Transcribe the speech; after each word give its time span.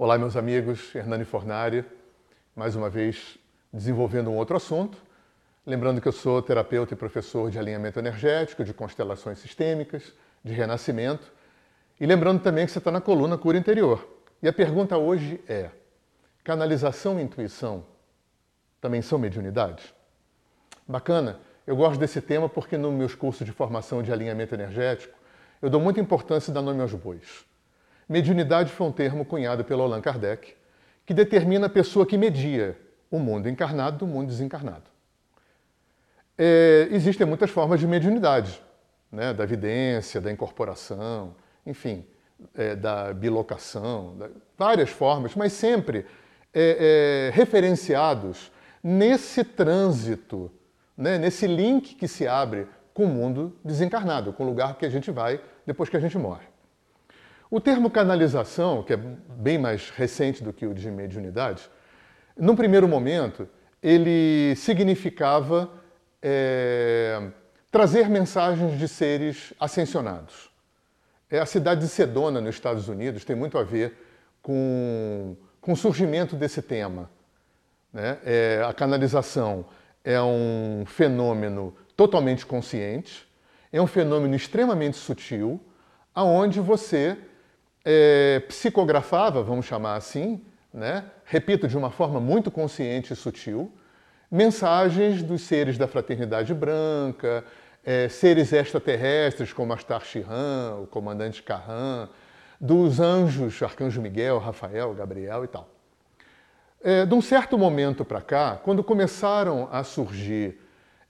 Olá, 0.00 0.16
meus 0.16 0.36
amigos, 0.36 0.94
Hernani 0.94 1.24
Fornari, 1.24 1.84
mais 2.54 2.76
uma 2.76 2.88
vez 2.88 3.36
desenvolvendo 3.72 4.30
um 4.30 4.36
outro 4.36 4.56
assunto. 4.56 4.96
Lembrando 5.66 6.00
que 6.00 6.06
eu 6.06 6.12
sou 6.12 6.40
terapeuta 6.40 6.94
e 6.94 6.96
professor 6.96 7.50
de 7.50 7.58
alinhamento 7.58 7.98
energético, 7.98 8.62
de 8.62 8.72
constelações 8.72 9.40
sistêmicas, 9.40 10.12
de 10.44 10.52
renascimento. 10.52 11.32
E 11.98 12.06
lembrando 12.06 12.40
também 12.40 12.64
que 12.64 12.70
você 12.70 12.78
está 12.78 12.92
na 12.92 13.00
coluna 13.00 13.36
Cura 13.36 13.58
Interior. 13.58 14.06
E 14.40 14.46
a 14.46 14.52
pergunta 14.52 14.96
hoje 14.96 15.40
é: 15.48 15.68
canalização 16.44 17.18
e 17.18 17.22
intuição 17.24 17.84
também 18.80 19.02
são 19.02 19.18
mediunidade? 19.18 19.92
Bacana, 20.86 21.40
eu 21.66 21.74
gosto 21.74 21.98
desse 21.98 22.20
tema 22.20 22.48
porque 22.48 22.78
nos 22.78 22.94
meus 22.94 23.16
cursos 23.16 23.44
de 23.44 23.50
formação 23.50 24.00
de 24.00 24.12
alinhamento 24.12 24.54
energético 24.54 25.18
eu 25.60 25.68
dou 25.68 25.80
muita 25.80 25.98
importância 25.98 26.52
da 26.52 26.62
nome 26.62 26.82
aos 26.82 26.94
bois. 26.94 27.48
Mediunidade 28.08 28.72
foi 28.72 28.86
um 28.86 28.92
termo 28.92 29.24
cunhado 29.24 29.64
pelo 29.64 29.82
Allan 29.82 30.00
Kardec, 30.00 30.54
que 31.04 31.12
determina 31.12 31.66
a 31.66 31.70
pessoa 31.70 32.06
que 32.06 32.16
media 32.16 32.78
o 33.10 33.18
mundo 33.18 33.48
encarnado 33.48 33.98
do 33.98 34.06
mundo 34.06 34.28
desencarnado. 34.28 34.90
É, 36.36 36.88
existem 36.90 37.26
muitas 37.26 37.50
formas 37.50 37.80
de 37.80 37.86
mediunidade, 37.86 38.62
né? 39.10 39.34
da 39.34 39.44
vidência, 39.44 40.20
da 40.20 40.30
incorporação, 40.30 41.34
enfim, 41.66 42.06
é, 42.54 42.76
da 42.76 43.12
bilocação, 43.12 44.16
da, 44.16 44.28
várias 44.56 44.88
formas, 44.88 45.34
mas 45.34 45.52
sempre 45.52 46.06
é, 46.54 47.30
é 47.30 47.36
referenciados 47.36 48.50
nesse 48.82 49.44
trânsito, 49.44 50.50
né? 50.96 51.18
nesse 51.18 51.46
link 51.46 51.94
que 51.94 52.08
se 52.08 52.26
abre 52.26 52.68
com 52.94 53.04
o 53.04 53.08
mundo 53.08 53.56
desencarnado, 53.64 54.32
com 54.32 54.44
o 54.44 54.46
lugar 54.46 54.76
que 54.76 54.86
a 54.86 54.90
gente 54.90 55.10
vai 55.10 55.40
depois 55.66 55.88
que 55.90 55.96
a 55.96 56.00
gente 56.00 56.16
morre. 56.16 56.46
O 57.50 57.60
termo 57.60 57.88
canalização, 57.88 58.82
que 58.82 58.92
é 58.92 58.96
bem 58.96 59.56
mais 59.56 59.88
recente 59.88 60.44
do 60.44 60.52
que 60.52 60.66
o 60.66 60.74
de 60.74 60.90
mediunidade, 60.90 61.70
num 62.36 62.54
primeiro 62.54 62.86
momento, 62.86 63.48
ele 63.82 64.54
significava 64.54 65.70
é, 66.22 67.30
trazer 67.70 68.10
mensagens 68.10 68.78
de 68.78 68.86
seres 68.86 69.54
ascensionados. 69.58 70.50
É, 71.30 71.38
a 71.38 71.46
cidade 71.46 71.80
de 71.80 71.88
Sedona, 71.88 72.38
nos 72.38 72.54
Estados 72.54 72.86
Unidos, 72.86 73.24
tem 73.24 73.34
muito 73.34 73.56
a 73.56 73.62
ver 73.62 73.94
com, 74.42 75.34
com 75.58 75.72
o 75.72 75.76
surgimento 75.76 76.36
desse 76.36 76.60
tema. 76.60 77.10
Né? 77.90 78.18
É, 78.26 78.62
a 78.68 78.74
canalização 78.74 79.64
é 80.04 80.20
um 80.20 80.84
fenômeno 80.86 81.74
totalmente 81.96 82.44
consciente, 82.44 83.26
é 83.72 83.80
um 83.80 83.86
fenômeno 83.86 84.34
extremamente 84.34 84.98
sutil, 84.98 85.58
aonde 86.14 86.60
você 86.60 87.16
é, 87.90 88.40
psicografava, 88.40 89.42
vamos 89.42 89.64
chamar 89.64 89.96
assim, 89.96 90.44
né? 90.70 91.04
repito, 91.24 91.66
de 91.66 91.74
uma 91.74 91.90
forma 91.90 92.20
muito 92.20 92.50
consciente 92.50 93.14
e 93.14 93.16
sutil, 93.16 93.72
mensagens 94.30 95.22
dos 95.22 95.40
seres 95.40 95.78
da 95.78 95.88
fraternidade 95.88 96.52
branca, 96.52 97.42
é, 97.82 98.06
seres 98.10 98.52
extraterrestres 98.52 99.54
como 99.54 99.72
Astar 99.72 100.04
Shihan, 100.04 100.80
o 100.82 100.86
comandante 100.86 101.42
Carran, 101.42 102.10
dos 102.60 103.00
anjos, 103.00 103.62
Arcanjo 103.62 104.02
Miguel, 104.02 104.38
Rafael, 104.38 104.92
Gabriel 104.92 105.44
e 105.44 105.48
tal. 105.48 105.66
É, 106.82 107.06
de 107.06 107.14
um 107.14 107.22
certo 107.22 107.56
momento 107.56 108.04
para 108.04 108.20
cá, 108.20 108.60
quando 108.62 108.84
começaram 108.84 109.66
a 109.72 109.82
surgir 109.82 110.60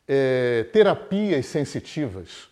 é, 0.06 0.64
terapias 0.72 1.44
sensitivas, 1.46 2.48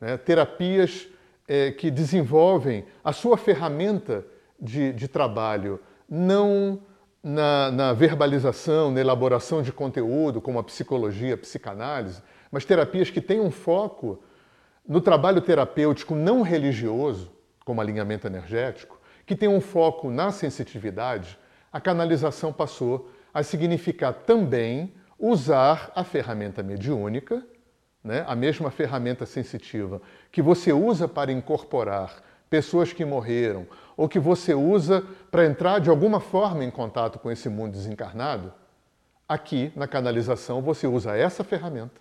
né, 0.00 0.16
terapias 0.18 1.08
é, 1.46 1.70
que 1.70 1.90
desenvolvem 1.90 2.84
a 3.02 3.12
sua 3.12 3.36
ferramenta 3.36 4.24
de, 4.60 4.92
de 4.92 5.08
trabalho 5.08 5.80
não 6.08 6.80
na, 7.22 7.70
na, 7.70 7.92
verbalização, 7.92 8.90
na 8.90 9.00
elaboração 9.00 9.62
de 9.62 9.72
conteúdo, 9.72 10.40
como 10.40 10.58
a 10.58 10.64
psicologia, 10.64 11.34
a 11.34 11.38
psicanálise, 11.38 12.22
mas 12.50 12.64
terapias 12.64 13.10
que 13.10 13.20
têm 13.20 13.40
um 13.40 13.50
foco 13.50 14.22
no 14.86 15.00
trabalho 15.00 15.40
terapêutico 15.40 16.14
não 16.14 16.42
religioso, 16.42 17.32
como 17.64 17.80
alinhamento 17.80 18.26
energético, 18.26 19.00
que 19.24 19.34
tem 19.34 19.48
um 19.48 19.60
foco 19.60 20.10
na 20.10 20.30
sensitividade, 20.30 21.38
a 21.72 21.80
canalização 21.80 22.52
passou 22.52 23.10
a 23.32 23.42
significar 23.42 24.12
também 24.12 24.94
usar 25.18 25.90
a 25.94 26.04
ferramenta 26.04 26.62
mediúnica 26.62 27.44
né, 28.04 28.22
a 28.28 28.36
mesma 28.36 28.70
ferramenta 28.70 29.24
sensitiva 29.24 30.00
que 30.30 30.42
você 30.42 30.72
usa 30.72 31.08
para 31.08 31.32
incorporar 31.32 32.22
pessoas 32.50 32.92
que 32.92 33.04
morreram 33.04 33.66
ou 33.96 34.08
que 34.08 34.18
você 34.18 34.54
usa 34.54 35.02
para 35.30 35.46
entrar 35.46 35.80
de 35.80 35.88
alguma 35.88 36.20
forma 36.20 36.62
em 36.62 36.70
contato 36.70 37.18
com 37.18 37.30
esse 37.30 37.48
mundo 37.48 37.72
desencarnado, 37.72 38.52
aqui 39.26 39.72
na 39.74 39.88
canalização 39.88 40.60
você 40.60 40.86
usa 40.86 41.16
essa 41.16 41.42
ferramenta 41.42 42.00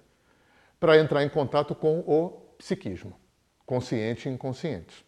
para 0.79 0.97
entrar 0.97 1.23
em 1.23 1.29
contato 1.29 1.73
com 1.73 1.99
o 1.99 2.29
psiquismo, 2.57 3.17
consciente 3.65 4.27
e 4.27 4.31
inconsciente. 4.31 5.05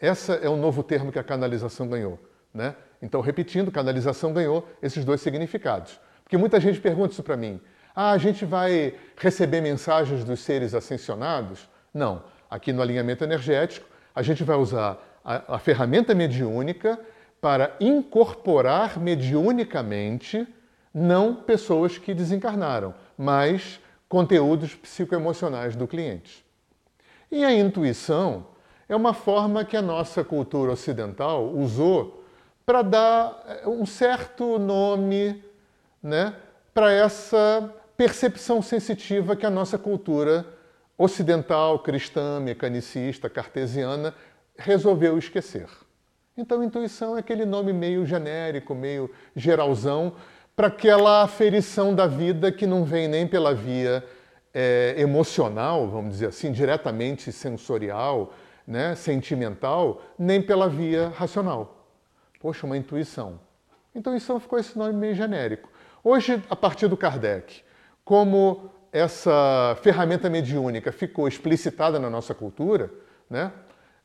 Esse 0.00 0.32
é 0.44 0.48
o 0.48 0.56
novo 0.56 0.82
termo 0.82 1.10
que 1.10 1.18
a 1.18 1.24
canalização 1.24 1.88
ganhou. 1.88 2.18
Né? 2.52 2.76
Então, 3.00 3.20
repetindo, 3.20 3.70
canalização 3.72 4.32
ganhou 4.32 4.68
esses 4.82 5.04
dois 5.04 5.20
significados. 5.20 5.98
Porque 6.22 6.36
muita 6.36 6.60
gente 6.60 6.80
pergunta 6.80 7.12
isso 7.12 7.22
para 7.22 7.36
mim. 7.36 7.60
Ah, 7.94 8.12
a 8.12 8.18
gente 8.18 8.44
vai 8.44 8.94
receber 9.16 9.60
mensagens 9.60 10.24
dos 10.24 10.40
seres 10.40 10.74
ascensionados? 10.74 11.68
Não. 11.92 12.22
Aqui 12.50 12.72
no 12.72 12.82
alinhamento 12.82 13.24
energético, 13.24 13.86
a 14.14 14.22
gente 14.22 14.44
vai 14.44 14.56
usar 14.56 14.98
a, 15.24 15.56
a 15.56 15.58
ferramenta 15.58 16.14
mediúnica 16.14 16.98
para 17.40 17.74
incorporar 17.80 18.98
mediunicamente 18.98 20.46
não 20.94 21.34
pessoas 21.34 21.98
que 21.98 22.14
desencarnaram, 22.14 22.94
mas 23.16 23.80
conteúdos 24.08 24.74
psicoemocionais 24.74 25.74
do 25.74 25.88
cliente. 25.88 26.44
E 27.30 27.44
a 27.44 27.52
intuição 27.52 28.46
é 28.88 28.94
uma 28.94 29.14
forma 29.14 29.64
que 29.64 29.76
a 29.76 29.82
nossa 29.82 30.22
cultura 30.22 30.72
ocidental 30.72 31.48
usou 31.48 32.22
para 32.64 32.82
dar 32.82 33.42
eh, 33.46 33.68
um 33.68 33.86
certo 33.86 34.58
nome 34.58 35.42
né, 36.02 36.34
para 36.74 36.92
essa 36.92 37.72
percepção 38.02 38.60
sensitiva 38.60 39.36
que 39.36 39.46
a 39.46 39.50
nossa 39.50 39.78
cultura 39.78 40.44
ocidental, 40.98 41.78
cristã, 41.78 42.40
mecanicista, 42.40 43.30
cartesiana 43.30 44.12
resolveu 44.58 45.16
esquecer. 45.16 45.68
Então, 46.36 46.64
intuição 46.64 47.16
é 47.16 47.20
aquele 47.20 47.44
nome 47.44 47.72
meio 47.72 48.04
genérico, 48.04 48.74
meio 48.74 49.08
geralzão, 49.36 50.16
para 50.56 50.66
aquela 50.66 51.22
aferição 51.22 51.94
da 51.94 52.08
vida 52.08 52.50
que 52.50 52.66
não 52.66 52.84
vem 52.84 53.06
nem 53.06 53.24
pela 53.24 53.54
via 53.54 54.04
é, 54.52 54.96
emocional, 54.98 55.88
vamos 55.88 56.14
dizer 56.14 56.26
assim, 56.26 56.50
diretamente 56.50 57.30
sensorial, 57.30 58.34
né, 58.66 58.96
sentimental, 58.96 60.02
nem 60.18 60.42
pela 60.42 60.68
via 60.68 61.10
racional. 61.10 61.86
Poxa, 62.40 62.66
uma 62.66 62.76
intuição. 62.76 63.38
Intuição 63.94 64.40
ficou 64.40 64.58
esse 64.58 64.76
nome 64.76 64.92
meio 64.92 65.14
genérico. 65.14 65.70
Hoje, 66.02 66.42
a 66.50 66.56
partir 66.56 66.88
do 66.88 66.96
Kardec, 66.96 67.62
como 68.12 68.70
essa 68.92 69.74
ferramenta 69.80 70.28
mediúnica 70.28 70.92
ficou 70.92 71.26
explicitada 71.26 71.98
na 71.98 72.10
nossa 72.10 72.34
cultura, 72.34 72.92
né, 73.30 73.50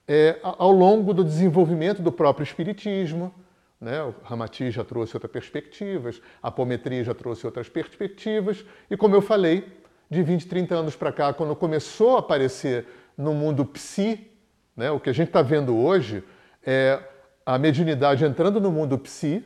é, 0.07 0.39
ao 0.41 0.71
longo 0.71 1.13
do 1.13 1.25
desenvolvimento 1.25 2.01
do 2.01 2.09
próprio 2.09 2.45
Espiritismo, 2.45 3.35
né, 3.81 4.01
o 4.01 4.15
Ramati 4.23 4.71
já 4.71 4.85
trouxe 4.85 5.13
outras 5.13 5.29
perspectivas, 5.29 6.21
a 6.41 6.47
apometria 6.47 7.03
já 7.03 7.13
trouxe 7.13 7.45
outras 7.45 7.67
perspectivas, 7.67 8.63
e 8.89 8.95
como 8.95 9.13
eu 9.13 9.21
falei, 9.21 9.67
de 10.09 10.23
20, 10.23 10.47
30 10.47 10.73
anos 10.73 10.95
para 10.95 11.11
cá, 11.11 11.33
quando 11.33 11.53
começou 11.53 12.15
a 12.15 12.19
aparecer 12.19 12.85
no 13.17 13.33
mundo 13.33 13.65
psi, 13.65 14.25
né, 14.73 14.89
o 14.89 15.01
que 15.01 15.09
a 15.09 15.13
gente 15.13 15.27
está 15.27 15.41
vendo 15.41 15.75
hoje 15.75 16.23
é 16.65 16.97
a 17.45 17.59
mediunidade 17.59 18.23
entrando 18.23 18.61
no 18.61 18.71
mundo 18.71 18.97
psi, 18.97 19.43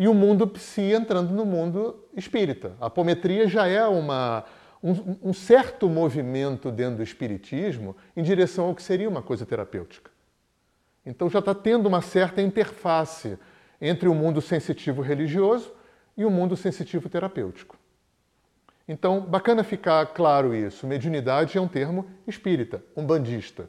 e 0.00 0.08
o 0.08 0.14
mundo 0.14 0.46
psi 0.46 0.94
entrando 0.94 1.30
no 1.34 1.44
mundo 1.44 2.08
espírita. 2.16 2.72
A 2.80 2.86
apometria 2.86 3.46
já 3.46 3.66
é 3.66 3.86
uma, 3.86 4.46
um, 4.82 5.28
um, 5.28 5.32
certo 5.34 5.90
movimento 5.90 6.72
dentro 6.72 6.96
do 6.96 7.02
espiritismo 7.02 7.94
em 8.16 8.22
direção 8.22 8.64
ao 8.64 8.74
que 8.74 8.82
seria 8.82 9.10
uma 9.10 9.20
coisa 9.20 9.44
terapêutica. 9.44 10.10
Então 11.04 11.28
já 11.28 11.40
está 11.40 11.54
tendo 11.54 11.84
uma 11.84 12.00
certa 12.00 12.40
interface 12.40 13.38
entre 13.78 14.08
o 14.08 14.14
mundo 14.14 14.40
sensitivo 14.40 15.02
religioso 15.02 15.70
e 16.16 16.24
o 16.24 16.30
mundo 16.30 16.56
sensitivo 16.56 17.10
terapêutico. 17.10 17.76
Então, 18.88 19.20
bacana 19.20 19.62
ficar 19.62 20.06
claro 20.06 20.54
isso. 20.54 20.86
Mediunidade 20.86 21.58
é 21.58 21.60
um 21.60 21.68
termo 21.68 22.06
espírita, 22.26 22.82
um 22.96 23.04
bandista. 23.04 23.68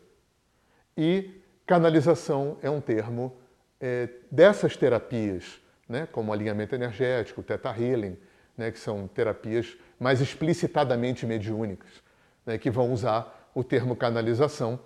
E 0.97 1.41
canalização 1.67 2.57
é 2.61 2.69
um 2.69 2.79
termo 2.79 3.35
é, 3.81 4.07
dessas 4.31 4.77
terapias 4.77 5.61
né, 5.91 6.07
como 6.09 6.31
alinhamento 6.31 6.73
energético, 6.73 7.43
Theta 7.43 7.69
Healing, 7.69 8.17
né, 8.57 8.71
que 8.71 8.79
são 8.79 9.07
terapias 9.07 9.77
mais 9.99 10.21
explicitadamente 10.21 11.25
mediúnicas, 11.25 11.89
né, 12.45 12.57
que 12.57 12.71
vão 12.71 12.91
usar 12.93 13.49
o 13.53 13.63
termo 13.63 13.95
canalização 13.95 14.79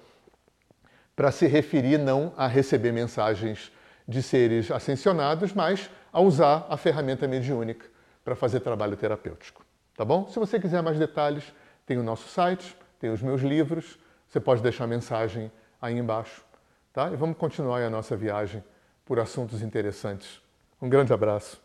para 1.15 1.31
se 1.31 1.45
referir 1.45 1.99
não 1.99 2.33
a 2.35 2.47
receber 2.47 2.91
mensagens 2.91 3.71
de 4.07 4.21
seres 4.21 4.71
ascensionados, 4.71 5.53
mas 5.53 5.89
a 6.11 6.19
usar 6.19 6.65
a 6.69 6.75
ferramenta 6.75 7.27
mediúnica 7.27 7.85
para 8.23 8.35
fazer 8.35 8.59
trabalho 8.59 8.97
terapêutico. 8.97 9.63
Tá 9.95 10.03
bom? 10.03 10.27
Se 10.27 10.39
você 10.39 10.59
quiser 10.59 10.81
mais 10.81 10.97
detalhes, 10.97 11.53
tem 11.85 11.97
o 11.97 12.03
nosso 12.03 12.27
site, 12.27 12.75
tem 12.99 13.11
os 13.11 13.21
meus 13.21 13.41
livros, 13.41 13.99
você 14.27 14.39
pode 14.39 14.61
deixar 14.61 14.87
mensagem 14.87 15.51
aí 15.79 15.97
embaixo. 15.97 16.43
Tá? 16.91 17.11
E 17.11 17.15
vamos 17.15 17.37
continuar 17.37 17.81
a 17.81 17.89
nossa 17.89 18.17
viagem 18.17 18.63
por 19.05 19.19
assuntos 19.19 19.61
interessantes. 19.61 20.44
Um 20.81 20.89
grande 20.89 21.13
abraço. 21.13 21.64